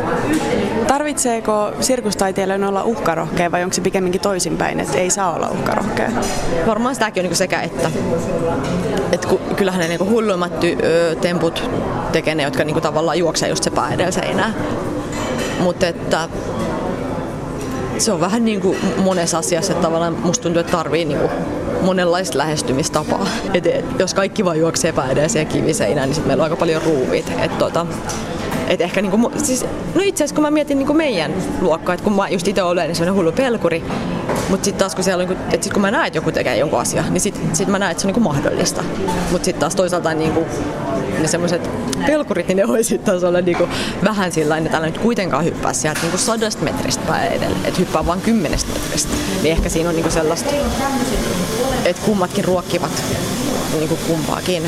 [0.92, 6.12] Tarvitseeko sirkustaiteilijan olla uhkarohkea vai onko se pikemminkin toisinpäin, että ei saa olla uhkarohkea?
[6.68, 7.92] Varmaan sitäkin on niinku sekä että.
[9.12, 11.70] Et ku, kyllähän ne niinku hulluimmat ty- ö, temput
[12.12, 14.54] tekee ne, jotka niinku tavallaan juoksee just se pää edellä seinää.
[15.60, 16.30] Mutta että
[17.98, 21.32] se on vähän niin kuin monessa asiassa, että tavallaan musta tuntuu, että tarvii niin kuin
[21.82, 23.28] monenlaista lähestymistapaa.
[23.54, 26.56] Et, et, jos kaikki vaan juoksee pää edellä ja kiviseinään, niin sitten meillä on aika
[26.56, 27.32] paljon ruuvit.
[27.42, 27.86] Et, tota,
[28.72, 32.14] et ehkä niinku, siis, no itse asiassa kun mä mietin niinku meidän luokkaa, että kun
[32.14, 33.84] mä just itse olen niin sellainen hullu pelkuri,
[34.50, 36.58] mutta sitten taas kun siellä on, niinku, että sit kun mä näen, että joku tekee
[36.58, 38.84] jonkun asian, niin sitten sit mä näen, että se on niinku mahdollista.
[39.32, 40.46] Mutta sitten taas toisaalta niinku,
[41.20, 41.70] ne semmoiset
[42.06, 43.68] pelkurit, niin ne voi sitten taas olla niinku
[44.04, 48.06] vähän sillä että älä nyt kuitenkaan hyppää sieltä niinku sadasta metristä päin edelle, että hyppää
[48.06, 49.14] vain kymmenestä metristä.
[49.44, 50.52] Niin ehkä siinä on niinku sellaista,
[51.86, 53.04] että kummatkin ruokkivat
[53.78, 54.64] niin kuin kumpaakin.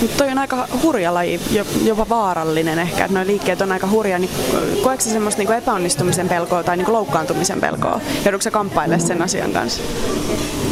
[0.00, 1.40] Mutta toi on aika hurja laji,
[1.84, 4.30] jopa vaarallinen ehkä, että nuo liikkeet on aika hurja, niin
[4.82, 8.00] koetko semmoista niin epäonnistumisen pelkoa tai niin loukkaantumisen pelkoa?
[8.24, 9.82] Joudutko kamppailemaan sen asian kanssa?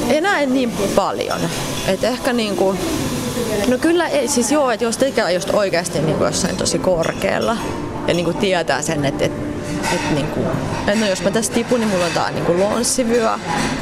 [0.09, 1.41] Enää niin paljon.
[1.89, 2.79] Et ehkä niin kuin,
[3.69, 7.57] no kyllä ei, siis joo, että jos tekee just oikeasti niin kuin jossain tosi korkealla
[8.09, 9.50] ja niin kuin tietää sen, että, että
[9.95, 10.41] et niinku,
[10.87, 13.31] et no jos mä tästä tipun, niin mulla on tää niinku lonssivyö,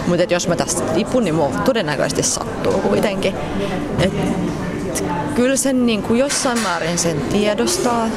[0.07, 3.35] mutta jos mä tästä tipun, niin mulla todennäköisesti sattuu kuitenkin.
[3.99, 4.13] Et
[5.35, 8.09] kyllä sen niin kuin jossain määrin sen tiedostaa.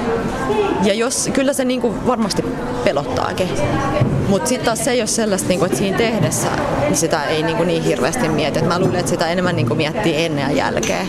[0.84, 2.44] Ja jos, kyllä se niin kuin varmasti
[2.84, 3.50] pelottaakin.
[4.28, 6.48] Mutta sitten taas se ei ole sellaista, niin kuin, että siinä tehdessä
[6.82, 8.60] niin sitä ei niin, kuin niin hirveästi mieti.
[8.60, 11.08] Et mä luulen, että sitä enemmän niin kuin miettii ennen ja jälkeen.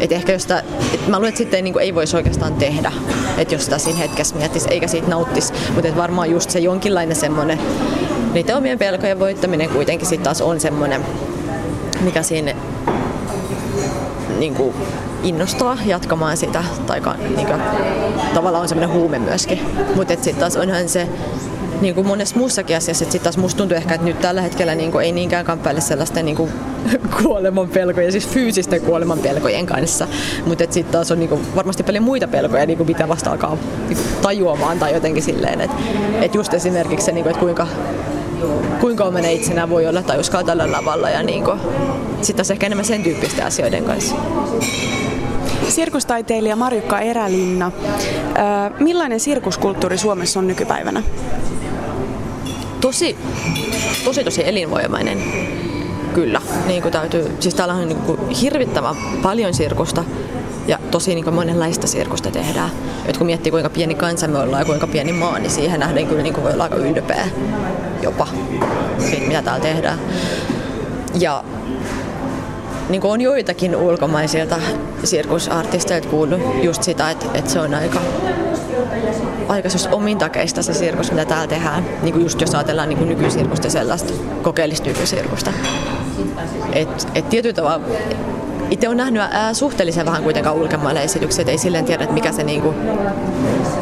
[0.00, 0.62] Et ehkä jos sitä,
[0.94, 2.92] et mä luulen, että sitten ei, niin ei voisi oikeastaan tehdä,
[3.38, 5.52] että jos sitä siinä hetkessä miettisi eikä siitä nauttisi.
[5.74, 7.58] Mutta varmaan just se jonkinlainen semmoinen,
[8.32, 11.00] niiden omien pelkojen voittaminen kuitenkin sitten taas on semmoinen,
[12.00, 12.54] mikä siinä
[14.38, 14.74] niin kuin
[15.22, 17.00] innostaa jatkamaan sitä, tai
[17.36, 17.62] niin kuin,
[18.34, 19.60] tavallaan on semmoinen huume myöskin.
[19.94, 21.08] Mutta sitten taas onhan se
[21.80, 24.92] niin kuin monessa muussakin asiassa, sitten taas musta tuntuu ehkä, että nyt tällä hetkellä niin
[24.92, 26.52] kuin ei niinkään kamppaile sellaisten niin kuin
[27.22, 30.06] kuoleman pelkojen, siis fyysisten kuoleman pelkojen kanssa,
[30.46, 33.56] mutta sitten taas on niin kuin varmasti paljon muita pelkoja, niin kuin mitä vasta alkaa
[34.22, 35.76] tajuamaan tai jotenkin silleen, että,
[36.20, 37.66] että just esimerkiksi se, niin kuin, että kuinka
[38.80, 41.44] kuinka omena itsenään voi olla tai uskaltaa lavalla ja niin
[42.16, 44.14] sitten taas ehkä enemmän sen tyyppisten asioiden kanssa.
[45.68, 47.72] Sirkustaiteilija Marjukka Erälinna,
[48.80, 51.02] millainen sirkuskulttuuri Suomessa on nykypäivänä?
[52.80, 53.16] Tosi,
[54.04, 55.18] tosi tosi elinvoimainen.
[56.14, 60.04] Kyllä, niin kuin täytyy, siis täällä on niin kuin hirvittävän paljon sirkusta
[60.66, 62.70] ja tosi niin monenlaista sirkusta tehdään.
[63.06, 66.06] Et kun miettii kuinka pieni kansa me ollaan ja kuinka pieni maa, niin siihen nähden
[66.06, 67.28] kyllä niin voi olla aika ylpeä
[68.02, 68.28] jopa
[68.98, 69.98] siitä, mitä täällä tehdään.
[71.20, 71.44] Ja
[72.88, 74.56] niin on joitakin ulkomaisilta
[75.04, 78.00] sirkusartisteilta kuullut just sitä, että, että se on aika,
[79.48, 81.84] aika omintakeista se sirkus, mitä täällä tehdään.
[82.02, 85.52] Niin kuin just jos ajatellaan niin nykysirkusta sellaista kokeellista nykysirkusta.
[86.72, 87.84] Et, et tietyllä tavalla
[88.70, 92.44] itse on nähnyt ää, suhteellisen vähän kuitenkaan ulkomailla esityksiä, ei silleen tiedä, että mikä se
[92.44, 92.74] niinku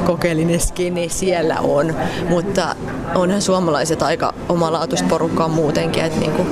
[0.06, 1.96] kokeellinen skinny siellä on,
[2.28, 2.76] mutta
[3.14, 6.46] onhan suomalaiset aika omalaatuista porukkaa muutenkin, että niinku,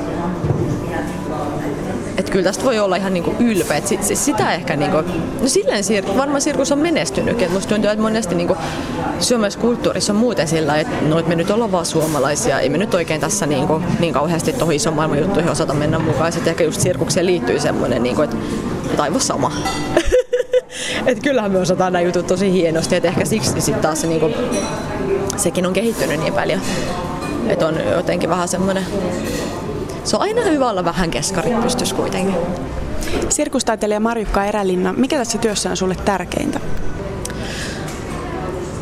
[2.33, 3.77] kyllä tästä voi olla ihan niinku ylpeä.
[3.77, 4.97] Et sit, sitä ehkä niinku,
[5.41, 7.43] no silleen sir, varmaan sirkus on menestynyt.
[7.43, 8.57] Et musta tuntuu, että monesti niinku,
[9.21, 12.79] suomalaisessa kulttuurissa on muuten sillä, että no, et me nyt ollaan vaan suomalaisia, ei me
[12.79, 16.33] nyt oikein tässä niinku, niin kauheasti tuohon ison maailman juttuihin osata mennä mukaan.
[16.33, 18.37] Sitten ehkä just sirkukseen liittyy semmoinen, niinku, että
[19.07, 19.53] et sama.
[21.07, 24.31] et kyllähän me osataan nämä jutut tosi hienosti, että ehkä siksi sitten taas se, niinku,
[25.37, 26.61] sekin on kehittynyt niin paljon.
[27.49, 28.87] Että on jotenkin vähän semmoinen
[30.05, 32.37] se on aina hyvä olla vähän keskarit pystys kuitenkin.
[33.29, 36.61] Sirkustaiteilija Marjukka Erälinna, mikä tässä työssä on sulle tärkeintä?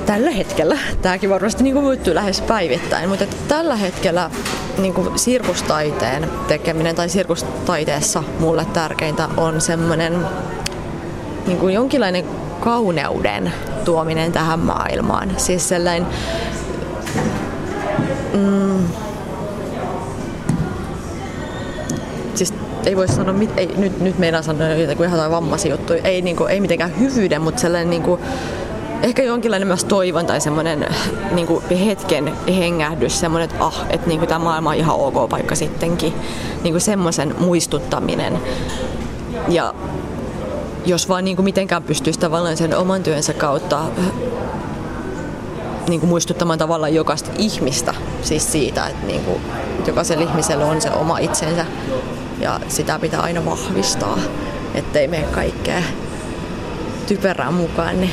[0.07, 4.31] Tällä hetkellä, tämäkin varmasti niin muuttuu lähes päivittäin, mutta tällä hetkellä
[4.79, 10.27] niin kuin sirkustaiteen tekeminen tai sirkustaiteessa mulle tärkeintä on semmoinen
[11.47, 12.25] niin kuin jonkinlainen
[12.61, 13.53] kauneuden
[13.85, 15.33] tuominen tähän maailmaan.
[15.37, 16.07] Siis sellainen
[18.35, 18.85] mm,
[22.87, 26.37] ei voi sanoa, mit, ei, nyt, nyt meidän sanoa jotain ihan vammaisia juttuja, ei, niin
[26.37, 28.21] kuin, ei mitenkään hyvyyden, mutta sellainen niin kuin,
[29.03, 30.87] ehkä jonkinlainen myös toivon tai semmoinen
[31.33, 35.29] niin kuin hetken hengähdys, semmoinen, että ah, että niin kuin, tämä maailma on ihan ok
[35.29, 36.15] paikka sittenkin.
[36.63, 38.39] Niin kuin semmoisen muistuttaminen.
[39.49, 39.75] Ja
[40.87, 43.81] jos vaan niin kuin mitenkään pystyisi tavallaan sen oman työnsä kautta
[45.89, 49.41] niin kuin muistuttamaan tavallaan jokaista ihmistä siis siitä, että niin kuin,
[49.87, 51.67] jokaisella ihmisellä on se oma itsensä
[52.41, 54.19] ja sitä pitää aina vahvistaa,
[54.75, 55.83] ettei mene kaikkea
[57.07, 58.13] typerää mukaan, niin,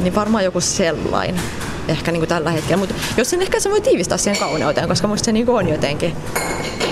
[0.00, 1.40] niin varmaan joku sellainen
[1.88, 2.76] ehkä niin kuin tällä hetkellä.
[2.76, 5.68] Mutta jos sen ehkä se voi tiivistää siihen kauneuteen, koska musta se niin kuin on
[5.68, 6.16] jotenkin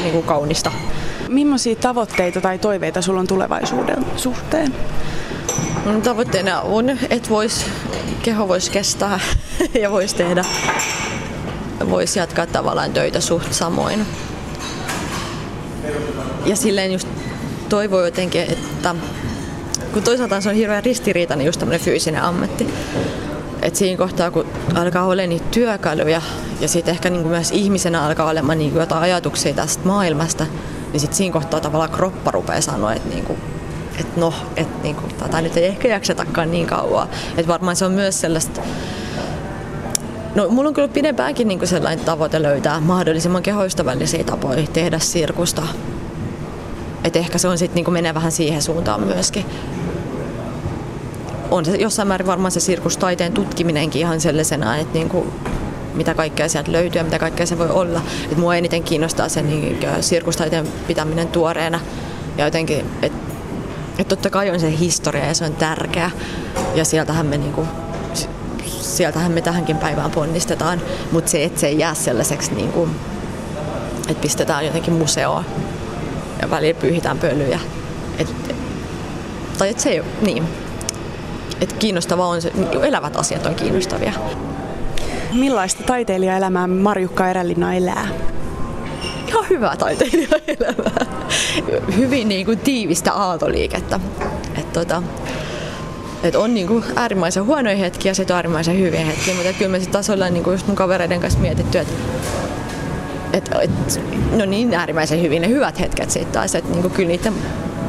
[0.02, 0.72] niin kuin kaunista.
[1.28, 4.74] Millaisia tavoitteita tai toiveita sulla on tulevaisuuden suhteen?
[6.02, 7.66] Tavoitteena on, että vois,
[8.22, 9.20] keho voisi kestää
[9.82, 10.44] ja voisi tehdä,
[11.90, 14.06] voisi jatkaa tavallaan töitä suht samoin
[16.46, 17.08] ja silleen just
[17.68, 18.94] toivoo jotenkin, että
[19.92, 22.74] kun toisaalta se on hirveän ristiriitainen just tämmöinen fyysinen ammatti.
[23.62, 26.22] Et siinä kohtaa, kun alkaa olla niitä työkaluja
[26.60, 30.46] ja sitten ehkä niinku myös ihmisenä alkaa olemaan niinku jotain ajatuksia tästä maailmasta,
[30.92, 33.36] niin sitten siinä kohtaa tavallaan kroppa rupeaa sanoa, että niinku,
[34.00, 37.08] et no, että niinku, tätä nyt ei ehkä jaksetakaan niin kauan.
[37.36, 38.60] Et varmaan se on myös sellaista
[40.34, 45.62] No, mulla on kyllä pidempäänkin niin sellainen tavoite löytää mahdollisimman kehoistavallisia tapoja tehdä sirkusta
[47.04, 49.44] et ehkä se on sitten niinku menee vähän siihen suuntaan myöskin.
[51.50, 55.26] On se jossain määrin varmaan se sirkustaiteen tutkiminenkin ihan sellaisena, että niinku,
[55.94, 58.02] mitä kaikkea sieltä löytyy ja mitä kaikkea se voi olla.
[58.32, 61.80] Et mua eniten kiinnostaa se niin, sirkustaiteen pitäminen tuoreena
[62.38, 63.18] ja jotenkin, että
[63.98, 66.10] et totta kai on se historia ja se on tärkeä
[66.74, 67.66] ja sieltähän me niinku,
[68.98, 70.80] sieltähän me tähänkin päivään ponnistetaan,
[71.12, 72.90] mutta se, että se ei jää sellaiseksi, niin kuin,
[74.08, 75.44] että pistetään jotenkin museoon
[76.42, 77.60] ja välillä pyyhitään pölyjä.
[78.18, 78.34] Et,
[79.58, 80.44] tai että se ei niin.
[81.60, 84.12] Et kiinnostavaa on se, niin elävät asiat on kiinnostavia.
[85.32, 88.08] Millaista taiteilijaelämää Marjukka Erälinna elää?
[89.28, 91.06] Ihan hyvää taiteilijaelämää.
[91.96, 94.00] Hyvin niin kuin, tiivistä aaltoliikettä.
[94.58, 95.02] Et, tota,
[96.22, 99.92] et on niinku äärimmäisen huonoja hetkiä ja sitten äärimmäisen hyviä hetkiä, mutta kyllä me sitten
[99.92, 101.92] taas ollaan niinku just mun kavereiden kanssa mietitty, että
[103.32, 104.00] et, et,
[104.36, 107.34] no niin äärimmäisen hyvin ne hyvät hetket sitten taas, että niinku kyllä niiden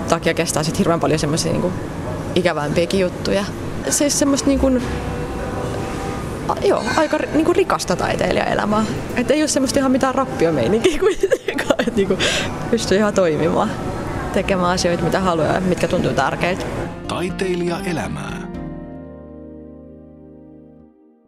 [0.10, 1.72] takia kestää sitten hirveän paljon semmoisia niinku
[2.36, 3.46] ikävämpiäkin juttuja.
[3.90, 4.72] Siis semmoista niinku,
[6.62, 8.86] joo, aika niinku rikasta taiteilijaelämää.
[9.16, 12.18] Että ei ole semmoista ihan mitään rappiomeininkiä kuitenkaan, että niinku
[12.72, 13.72] pystyy ihan toimimaan
[14.34, 16.66] tekemään asioita, mitä haluaa ja mitkä tuntuu tärkeiltä.
[17.20, 18.49] Taiteilija elämää.